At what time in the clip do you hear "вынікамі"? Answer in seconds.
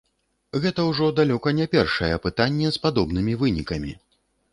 3.43-3.93